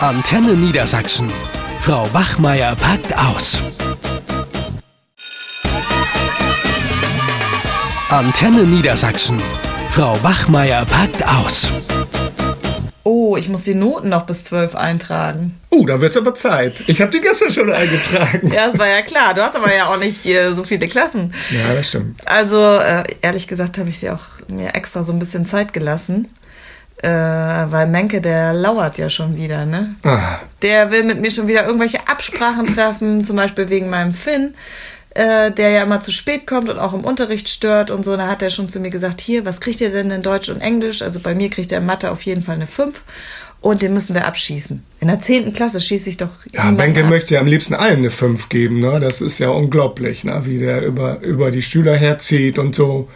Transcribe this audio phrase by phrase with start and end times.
[0.00, 1.32] Antenne Niedersachsen.
[1.78, 3.62] Frau Wachmeier packt aus.
[8.10, 9.40] Antenne Niedersachsen.
[9.88, 11.72] Frau Wachmeier packt aus.
[13.04, 15.58] Oh, ich muss die Noten noch bis zwölf eintragen.
[15.72, 16.82] Uh, da wird's aber Zeit.
[16.88, 18.52] Ich habe die gestern schon eingetragen.
[18.52, 19.32] Ja, das war ja klar.
[19.32, 21.32] Du hast aber ja auch nicht äh, so viele Klassen.
[21.50, 22.20] Ja, das stimmt.
[22.26, 26.28] Also, äh, ehrlich gesagt, habe ich sie auch mir extra so ein bisschen Zeit gelassen.
[27.06, 29.94] Äh, weil Menke, der lauert ja schon wieder, ne?
[30.02, 34.54] Ah, Der will mit mir schon wieder irgendwelche Absprachen treffen, zum Beispiel wegen meinem Finn,
[35.16, 38.16] äh, der ja immer zu spät kommt und auch im Unterricht stört und so.
[38.16, 40.60] Da hat er schon zu mir gesagt, hier, was kriegt ihr denn in Deutsch und
[40.60, 41.02] Englisch?
[41.02, 43.02] Also bei mir kriegt er in Mathe auf jeden Fall eine 5
[43.60, 44.84] und den müssen wir abschießen.
[45.00, 45.52] In der 10.
[45.54, 47.08] Klasse schieße ich doch ja, Benke ab.
[47.08, 49.00] möchte ja am liebsten allen eine 5 geben, ne?
[49.00, 50.42] Das ist ja unglaublich, ne?
[50.44, 53.08] Wie der über, über die Schüler herzieht und so.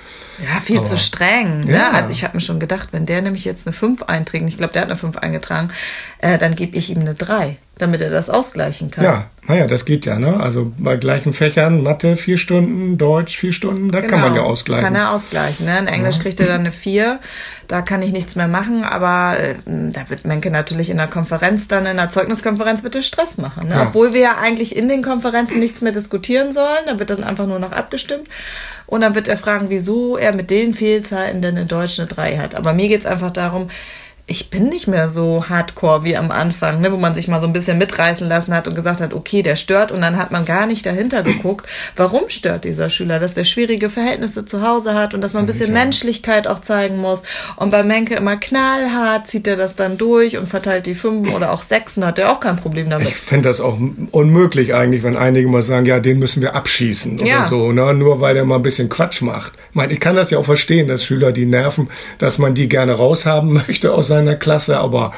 [0.43, 1.67] Ja, viel zu streng.
[1.67, 1.75] Ne?
[1.75, 1.91] Ja.
[1.91, 4.73] Also ich habe mir schon gedacht, wenn der nämlich jetzt eine 5 einträgt, ich glaube,
[4.73, 5.71] der hat eine 5 eingetragen,
[6.19, 9.05] äh, dann gebe ich ihm eine 3, damit er das ausgleichen kann.
[9.05, 10.39] Ja, naja, das geht ja, ne?
[10.39, 14.85] Also bei gleichen Fächern, Mathe vier Stunden, Deutsch vier Stunden, da kann man ja ausgleichen.
[14.87, 14.99] Genau.
[14.99, 15.67] Kann er ausgleichen.
[15.67, 15.79] Ne?
[15.79, 17.19] In Englisch kriegt er dann eine 4.
[17.67, 21.69] Da kann ich nichts mehr machen, aber äh, da wird Menke natürlich in der Konferenz
[21.69, 23.69] dann, in der Zeugniskonferenz wird er Stress machen.
[23.69, 23.75] Ne?
[23.75, 23.89] Ja.
[23.89, 26.87] Obwohl wir ja eigentlich in den Konferenzen nichts mehr diskutieren sollen.
[26.87, 28.29] Da wird dann einfach nur noch abgestimmt.
[28.87, 32.39] Und dann wird er fragen, wieso er mit den Fehlzeiten denn in Deutsch eine 3
[32.39, 32.55] hat.
[32.55, 33.69] Aber mir geht's einfach darum,
[34.31, 37.49] ich bin nicht mehr so hardcore wie am Anfang, ne, wo man sich mal so
[37.49, 40.45] ein bisschen mitreißen lassen hat und gesagt hat, okay, der stört und dann hat man
[40.45, 45.15] gar nicht dahinter geguckt, warum stört dieser Schüler, dass der schwierige Verhältnisse zu Hause hat
[45.15, 47.25] und dass man ein bisschen Menschlichkeit auch zeigen muss.
[47.57, 51.51] Und bei Menke immer knallhart zieht er das dann durch und verteilt die Fünfen oder
[51.51, 53.09] auch Sechsen, hat er auch kein Problem damit.
[53.09, 53.79] Ich fände das auch
[54.13, 57.43] unmöglich eigentlich, wenn einige mal sagen, ja, den müssen wir abschießen oder Ja.
[57.49, 57.93] so, ne?
[57.95, 59.55] Nur weil der mal ein bisschen Quatsch macht.
[59.71, 62.69] Ich meine, ich kann das ja auch verstehen, dass Schüler die nerven, dass man die
[62.69, 65.13] gerne raushaben möchte aus seiner Klasse, aber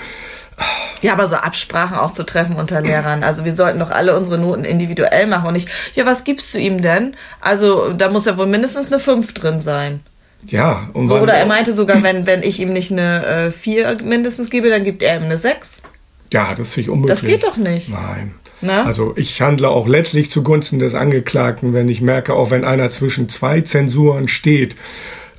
[1.00, 3.25] Ja, aber so Absprachen auch zu treffen unter Lehrern.
[3.25, 6.59] Also wir sollten doch alle unsere Noten individuell machen und nicht, ja, was gibst du
[6.59, 7.16] ihm denn?
[7.41, 10.00] Also da muss ja wohl mindestens eine 5 drin sein.
[10.47, 10.88] ja.
[10.93, 14.50] Und So, oder er meinte sogar, wenn, wenn ich ihm nicht eine äh, 4 mindestens
[14.50, 15.82] gebe, dann gibt er ihm eine 6.
[16.32, 17.21] Ja, das finde ich unmöglich.
[17.21, 17.88] Das geht doch nicht.
[17.88, 18.34] Nein.
[18.60, 18.84] Ne?
[18.84, 23.28] Also ich handle auch letztlich zugunsten des Angeklagten, wenn ich merke, auch wenn einer zwischen
[23.28, 24.77] zwei Zensuren steht,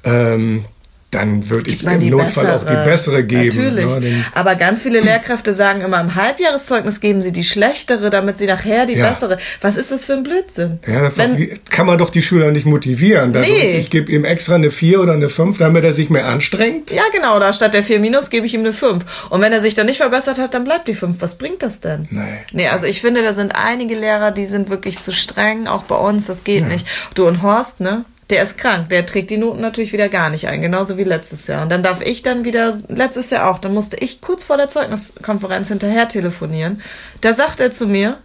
[0.03, 0.65] ähm,
[1.13, 3.57] dann würde ich im Notfall auch die bessere geben.
[3.57, 3.85] Natürlich.
[3.85, 8.40] ne, den- Aber ganz viele Lehrkräfte sagen immer, im Halbjahreszeugnis geben sie die schlechtere, damit
[8.40, 9.09] sie nachher die Ja.
[9.09, 9.38] bessere.
[9.62, 10.79] Was ist das für ein Blödsinn?
[10.88, 13.31] Ja, das Wenn- wie, kann man doch die Schüler nicht motivieren.
[13.31, 13.78] Nee.
[13.78, 16.91] Ich gebe ihm extra eine 4 oder eine 5, damit er sich mehr anstrengt.
[16.91, 19.03] Ja, genau, da statt der 4 minus gebe ich ihm eine 5.
[19.30, 21.18] Und wenn er sich dann nicht verbessert hat, dann bleibt die 5.
[21.22, 22.07] Was bringt das denn?
[22.12, 22.22] Nee.
[22.51, 25.95] Nee, also ich finde, da sind einige Lehrer, die sind wirklich zu streng, auch bei
[25.95, 26.88] uns, das geht nicht.
[27.16, 28.06] Du und Horst, ne?
[28.29, 31.47] Der ist krank, der trägt die Noten natürlich wieder gar nicht ein, genauso wie letztes
[31.47, 31.63] Jahr.
[31.63, 34.69] Und dann darf ich dann wieder, letztes Jahr auch, dann musste ich kurz vor der
[34.69, 36.81] Zeugniskonferenz hinterher telefonieren.
[37.22, 38.17] Da sagt er zu mir,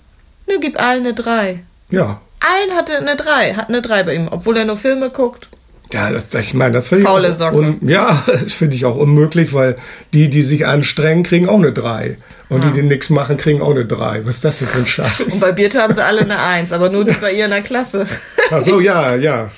[0.47, 1.60] nö, gib allen eine 3.
[1.91, 2.20] Ja.
[2.41, 5.48] Allen hatte eine 3, hat eine 3 bei ihm, obwohl er nur Filme guckt.
[5.92, 7.56] Ja, das, ich meine, das finde ich Faule auch Socke.
[7.56, 9.76] un, ja, das finde ich auch unmöglich, weil
[10.12, 12.19] die, die sich anstrengen, kriegen auch eine 3.
[12.48, 14.25] Und die, die nichts machen, kriegen auch eine 3.
[14.25, 15.41] Was ist das denn für ein Und Scheiß?
[15.41, 18.06] bei Birte haben sie alle eine 1, aber nur die bei ihr in der Klasse.
[18.50, 19.50] Ach so, ja, ja.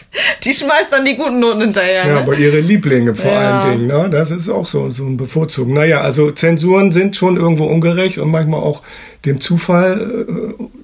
[0.45, 2.07] Die schmeißt dann die guten Noten hinterher.
[2.07, 2.21] Ja, ne?
[2.21, 3.61] aber ihre Lieblinge vor Ja.
[3.61, 4.09] allen Dingen, ne?
[4.11, 5.73] Das ist auch so, so ein Bevorzugen.
[5.75, 8.83] Naja, also Zensuren sind schon irgendwo ungerecht und manchmal auch
[9.27, 10.25] dem Zufall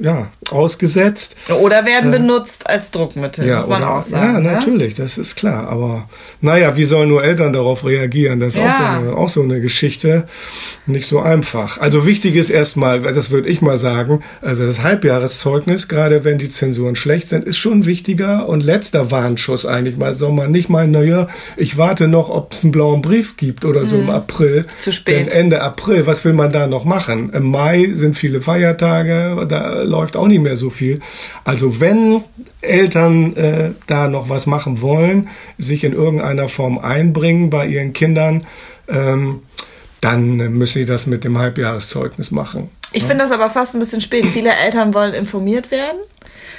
[0.01, 1.37] äh, ja, ausgesetzt.
[1.49, 4.35] Oder werden benutzt als Druckmittel, muss man oder- auch sagen.
[4.35, 4.53] Ja, ne?
[4.53, 5.69] natürlich, das ist klar.
[5.69, 6.09] Aber
[6.41, 8.39] naja, wie sollen nur Eltern darauf reagieren?
[8.41, 8.99] Das ist auch, so Ja.
[8.99, 10.29] eine, auch so eine Geschichte.
[10.85, 11.79] Nicht so einfach.
[11.81, 16.51] Also wichtig ist erstmal, das würde ich mal sagen, also das Halbjahreszeugnis, gerade wenn die
[16.51, 20.13] Zensuren schlecht sind, ist schon wichtiger und letzter Warnschuss eigentlich mal.
[20.13, 23.85] Soll man nicht mal, naja, ich warte noch, ob es einen blauen Brief gibt oder
[23.85, 24.63] so im April.
[24.63, 24.81] Mhm.
[24.81, 25.17] Zu spät.
[25.17, 27.31] Denn Ende April, was will man da noch machen?
[27.31, 31.01] Im Mai sind viele Feiertage, da läuft auch nicht mehr so viel.
[31.45, 32.23] Also wenn
[32.61, 38.45] Eltern äh, da noch was machen wollen, sich in irgendeiner Form einbringen bei ihren Kindern,
[38.89, 39.41] ähm,
[40.07, 42.71] dann müssen sie das mit dem Halbjahreszeugnis machen.
[42.93, 44.25] Ich finde das aber fast ein bisschen spät.
[44.27, 45.99] Viele Eltern wollen informiert werden.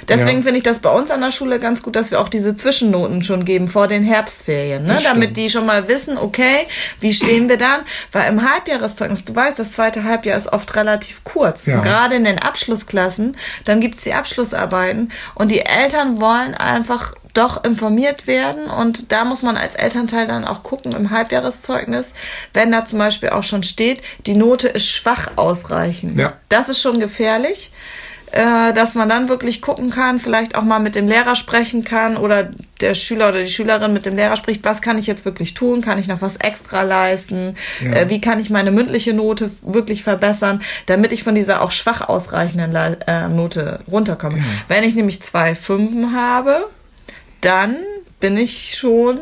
[0.08, 0.44] Deswegen Ja.
[0.44, 3.22] finde ich das bei uns an der Schule ganz gut, dass wir auch diese Zwischennoten
[3.22, 4.98] schon geben vor den Herbstferien, ne?
[5.02, 6.66] Damit die schon mal wissen, okay,
[7.00, 7.80] wie stehen wir dann?
[8.12, 11.66] Weil im Halbjahreszeugnis, du weißt, das zweite Halbjahr ist oft relativ kurz.
[11.66, 11.80] Ja.
[11.80, 18.26] Gerade in den Abschlussklassen, dann gibt's die Abschlussarbeiten und die Eltern wollen einfach doch informiert
[18.26, 22.14] werden und da muss man als Elternteil dann auch gucken im Halbjahreszeugnis,
[22.52, 26.18] wenn da zum Beispiel auch schon steht, die Note ist schwach ausreichend.
[26.18, 26.32] Ja.
[26.48, 27.70] Das ist schon gefährlich.
[28.32, 32.16] Äh, dass man dann wirklich gucken kann, vielleicht auch mal mit dem Lehrer sprechen kann
[32.16, 35.54] oder der Schüler oder die Schülerin mit dem Lehrer spricht, was kann ich jetzt wirklich
[35.54, 35.80] tun?
[35.80, 37.54] Kann ich noch was extra leisten?
[37.82, 37.92] Ja.
[37.92, 42.08] Äh, wie kann ich meine mündliche Note wirklich verbessern, damit ich von dieser auch schwach
[42.08, 44.42] ausreichenden Le äh, Note runterkomme?
[44.68, 46.66] Wenn ich nämlich zwei Fünfen habe,
[47.40, 47.76] dann
[48.20, 49.18] bin ich schon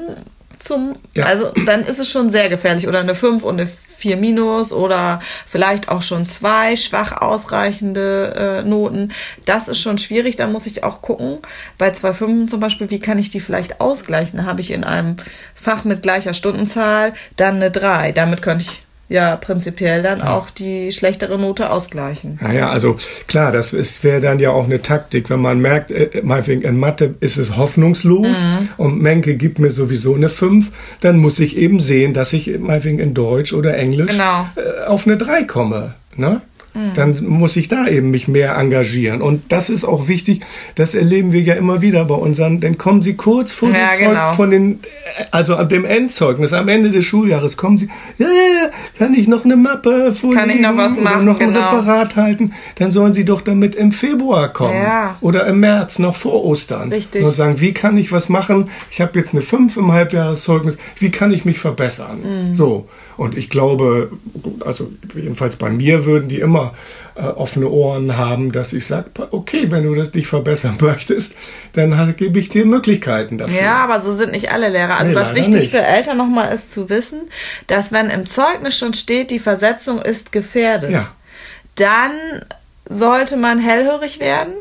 [0.58, 1.26] zum, Ja.
[1.26, 5.20] also dann ist es schon sehr gefährlich oder eine 5 und eine 4 minus oder
[5.46, 9.12] vielleicht auch schon zwei schwach ausreichende äh, Noten.
[9.44, 11.38] Das ist schon schwierig, da muss ich auch gucken.
[11.78, 14.46] Bei zwei Fünfen zum Beispiel, wie kann ich die vielleicht ausgleichen?
[14.46, 15.16] Habe ich in einem
[15.54, 18.12] Fach mit gleicher Stundenzahl dann eine 3.
[18.12, 22.38] Damit könnte ich ja prinzipiell dann auch die schlechtere Note ausgleichen.
[22.42, 22.96] Naja, also
[23.28, 23.72] klar, das
[24.02, 27.56] wäre dann ja auch eine Taktik, wenn man merkt, äh, meinetwegen in Mathe ist es
[27.56, 28.68] hoffnungslos Mhm.
[28.76, 30.70] und Menke gibt mir sowieso eine 5,
[31.00, 34.46] dann muss ich eben sehen, dass ich meinetwegen in Deutsch oder Englisch Genau.
[34.56, 35.94] Äh, auf eine 3 komme.
[36.16, 36.40] Ne?
[36.94, 39.22] Dann muss ich da eben mich mehr engagieren.
[39.22, 40.40] Und das ist auch wichtig,
[40.74, 43.98] das erleben wir ja immer wieder bei unseren, dann kommen sie kurz vor Ja, dem
[43.98, 44.32] Zeug, genau.
[44.34, 44.78] von den,
[45.30, 47.88] also an dem Endzeugnis, am Ende des Schuljahres kommen sie,
[48.18, 50.40] ja, ja, kann ich noch eine Mappe vorlegen?
[50.40, 51.60] Kann ich noch was oder machen, noch ein genau.
[51.60, 54.74] Referat halten, dann sollen sie doch damit im Februar kommen.
[54.74, 55.16] Ja.
[55.20, 56.90] Oder im März, noch vor Ostern.
[56.92, 57.24] Richtig.
[57.24, 58.70] Und sagen, wie kann ich was machen?
[58.90, 60.76] Ich habe jetzt eine 5 im Halbjahreszeugnis.
[60.98, 62.50] Wie kann ich mich verbessern?
[62.50, 62.54] Mhm.
[62.54, 62.88] So.
[63.16, 64.10] Und ich glaube,
[64.64, 66.65] also jedenfalls bei mir würden die immer
[67.14, 71.34] äh, offene Ohren haben, dass ich sage, okay, wenn du das dich verbessern möchtest,
[71.72, 73.60] dann halt, gebe ich dir Möglichkeiten dafür.
[73.60, 74.98] Ja, aber so sind nicht alle Lehrer.
[74.98, 75.70] Also Nee, was wichtig nicht.
[75.70, 77.22] für Eltern nochmal ist zu wissen,
[77.66, 81.08] dass wenn im Zeugnis schon steht, die Versetzung ist gefährdet, Ja.
[81.76, 82.12] dann
[82.88, 84.52] sollte man hellhörig werden.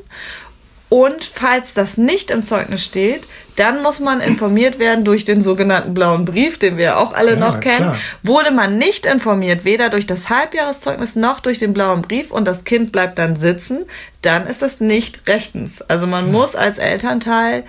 [0.89, 5.93] Und falls das nicht im Zeugnis steht, dann muss man informiert werden durch den sogenannten
[5.93, 7.77] blauen Brief, den wir auch alle Ja, noch kennen.
[7.77, 7.97] klar.
[8.21, 12.65] Wurde man nicht informiert, weder durch das Halbjahreszeugnis noch durch den blauen Brief und das
[12.65, 13.85] Kind bleibt dann sitzen,
[14.21, 15.81] dann ist das nicht rechtens.
[15.81, 17.63] Also man muss als Elternteil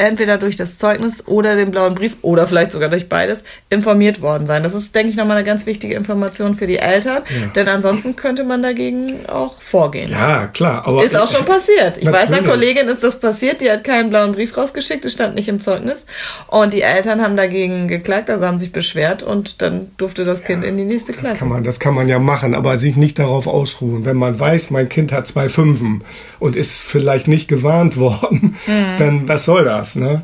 [0.00, 4.46] entweder durch das Zeugnis oder den blauen Brief oder vielleicht sogar durch beides informiert worden
[4.46, 4.62] sein.
[4.62, 7.22] Das ist, denke ich, nochmal eine ganz wichtige Information für die Eltern,
[7.54, 10.10] denn ansonsten könnte man dagegen auch vorgehen.
[10.10, 10.86] Ja, klar.
[10.86, 11.98] Aber Ist auch schon passiert.
[11.98, 12.48] Ich weiß, einer Natürlich.
[12.48, 16.04] Kollegin ist das passiert, die hat keinen blauen Brief rausgeschickt, es stand nicht im Zeugnis.
[16.48, 20.64] Und die Eltern haben dagegen geklagt, also haben sich beschwert und dann durfte das Kind
[20.64, 21.36] in die nächste Das Klasse.
[21.36, 24.04] kann, man, das kann man ja machen, aber sich nicht darauf ausruhen.
[24.04, 26.02] Wenn man weiß, mein Kind hat zwei Fünfen
[26.38, 28.96] und ist vielleicht nicht gewarnt worden, Mhm.
[28.98, 30.22] dann was soll das, ne?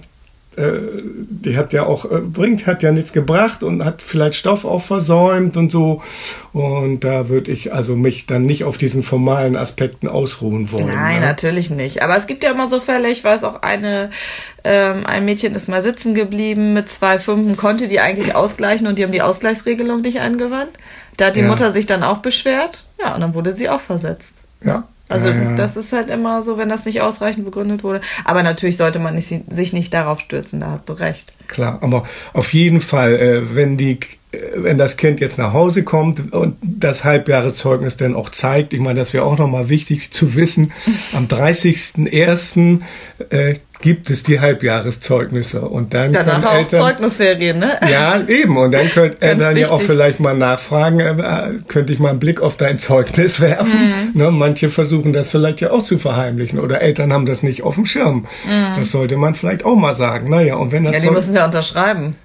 [0.56, 0.72] Äh,
[1.28, 4.80] Die hat ja auch, äh, bringt, hat ja nichts gebracht und hat vielleicht Stoff auch
[4.80, 6.02] versäumt und so.
[6.54, 10.86] Und da würde ich also mich dann nicht auf diesen formalen Aspekten ausruhen wollen.
[10.86, 11.26] Nein, ne?
[11.26, 12.02] natürlich nicht.
[12.02, 14.08] Aber es gibt ja immer so Fälle, ich weiß auch eine,
[14.64, 18.98] ähm, ein Mädchen ist mal sitzen geblieben mit zwei Fünfen, konnte die eigentlich ausgleichen und
[18.98, 20.72] die haben die Ausgleichsregelung nicht angewandt.
[21.18, 21.48] Da hat die Ja.
[21.48, 24.36] Mutter sich dann auch beschwert, ja, und dann wurde sie auch versetzt.
[24.64, 24.84] Ja.
[25.08, 25.54] Also ja, ja.
[25.54, 28.00] das ist halt immer so, wenn das nicht ausreichend begründet wurde.
[28.24, 31.32] Aber natürlich sollte man nicht, sich nicht darauf stürzen, da hast du recht.
[31.48, 34.00] Klar, aber auf jeden Fall, äh, wenn die,
[34.56, 38.98] wenn das Kind jetzt nach Hause kommt und das Halbjahreszeugnis dann auch zeigt, ich meine,
[38.98, 40.72] das wäre auch nochmal wichtig zu wissen,
[41.14, 42.80] am 30.01.
[43.30, 47.76] Äh, gibt es die Halbjahreszeugnisse und dann Danach können auch Eltern, Zeugnisferien, ne?
[47.90, 48.56] ja, eben.
[48.56, 49.86] Und dann könnt Eltern ja auch wichtig.
[49.86, 53.90] vielleicht mal nachfragen, äh, könnte ich mal einen Blick auf dein Zeugnis werfen?
[54.14, 54.18] Mhm.
[54.18, 57.74] Ne, manche versuchen das vielleicht ja auch zu verheimlichen oder Eltern haben das nicht auf
[57.74, 58.24] dem Schirm.
[58.76, 60.30] Das sollte man vielleicht auch mal sagen.
[60.30, 60.94] Naja, und wenn das Mhm.
[60.94, 62.16] Ja, die Zeug- müssen ja unterschreiben.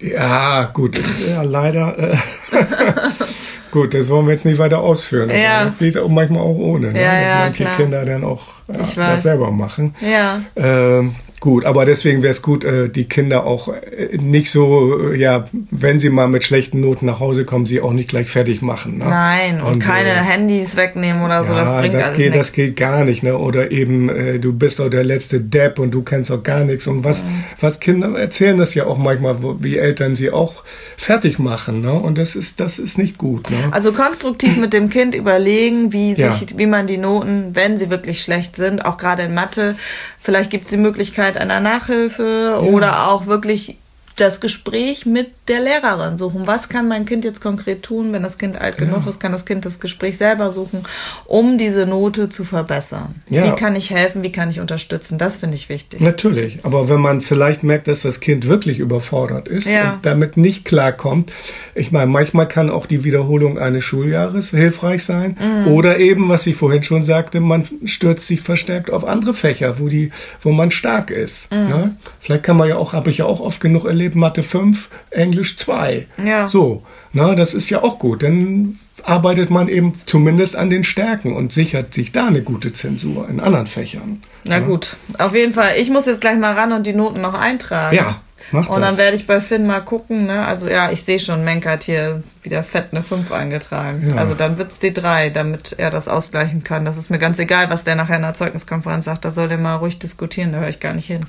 [0.00, 1.00] Ja, gut.
[1.28, 2.12] Ja, leider.
[2.12, 2.16] Äh,
[3.70, 5.30] gut, das wollen wir jetzt nicht weiter ausführen.
[5.30, 5.64] aber Ja.
[5.64, 6.92] Das geht auch manchmal auch ohne.
[6.92, 7.02] Ne?
[7.02, 7.76] Ja, dass ja, manche klar.
[7.76, 9.94] Kinder dann auch ja, Ich das selber machen.
[10.00, 10.40] Ja.
[10.56, 15.18] Ähm, gut, aber deswegen wäre es gut, äh, die Kinder auch äh, nicht so, äh,
[15.18, 18.62] ja, wenn sie mal mit schlechten Noten nach Hause kommen, sie auch nicht gleich fertig
[18.62, 18.96] machen.
[18.96, 19.04] Ne?
[19.04, 22.46] Nein, und, keine äh, Handys wegnehmen oder so, das ja, bringt das alles geht, nichts.
[22.48, 23.36] das geht gar nicht, ne?
[23.36, 26.86] Oder eben, äh, du bist doch der letzte Depp und du kennst doch gar nichts.
[26.86, 27.24] Und was,
[27.60, 30.64] was Kinder erzählen das ja auch manchmal, wie Eltern sie auch
[30.96, 31.92] fertig machen, ne?
[31.92, 33.56] Und das ist, das ist nicht gut, ne?
[33.70, 36.32] Also konstruktiv mit dem Kind überlegen, wie, Ja.
[36.32, 39.76] sich, wie man die Noten, wenn sie wirklich schlecht sind, auch gerade in Mathe,
[40.22, 43.76] vielleicht gibt es die Möglichkeit einer Nachhilfe oder auch wirklich
[44.16, 46.46] das Gespräch mit der Lehrerin suchen.
[46.46, 49.44] Was kann mein Kind jetzt konkret tun, wenn das Kind alt genug ist, kann das
[49.44, 50.84] Kind das Gespräch selber suchen,
[51.26, 53.16] um diese Note zu verbessern.
[53.28, 53.44] Ja.
[53.44, 55.18] Wie kann ich helfen, wie kann ich unterstützen?
[55.18, 56.00] Das finde ich wichtig.
[56.00, 59.94] Natürlich, aber wenn man vielleicht merkt, dass das Kind wirklich überfordert ist Ja.
[59.94, 61.32] und damit nicht klarkommt,
[61.74, 65.72] ich meine, manchmal kann auch die Wiederholung eines Schuljahres hilfreich sein Mhm.
[65.72, 69.88] oder eben, was ich vorhin schon sagte, man stürzt sich verstärkt auf andere Fächer, wo
[69.88, 71.50] die, wo man stark ist.
[71.52, 71.58] Mhm.
[71.68, 71.96] Ne?
[72.20, 74.88] Vielleicht kann man ja auch, habe ich ja auch oft genug erlebt, erlebt, Mathe 5,
[75.10, 76.06] Englisch 2.
[76.24, 76.46] Ja.
[76.46, 78.22] So, na, das ist ja auch gut.
[78.22, 83.28] Dann arbeitet man eben zumindest an den Stärken und sichert sich da eine gute Zensur
[83.28, 84.22] in anderen Fächern.
[84.44, 85.74] Na gut, auf jeden Fall.
[85.78, 87.96] Ich muss jetzt gleich mal ran und die Noten noch eintragen.
[87.96, 88.20] Ja,
[88.52, 88.98] mach Und dann das.
[88.98, 90.44] werde ich bei Finn mal gucken, ne?
[90.46, 94.10] Also ja, ich sehe schon, Menk hat hier wieder fett eine 5 eingetragen.
[94.10, 94.16] Ja.
[94.16, 96.84] Also dann wird's die 3, damit er das ausgleichen kann.
[96.84, 99.24] Das ist mir ganz egal, was der nachher in der Zeugniskonferenz sagt.
[99.24, 101.26] Da soll der mal ruhig diskutieren, da höre ich gar nicht hin.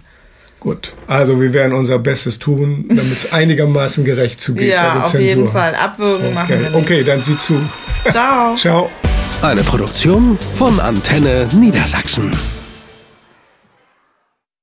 [0.66, 5.28] Gut, also wir werden unser Bestes tun, damit es einigermaßen gerecht zugeht ja, auf Zensur.
[5.28, 5.76] jeden Fall.
[5.76, 6.76] Abwürgen machen wir Okay, nicht.
[6.76, 7.54] okay, dann sieh zu.
[8.10, 8.56] Ciao.
[8.56, 8.90] Ciao.
[9.44, 12.32] Eine Produktion von Antenne Niedersachsen.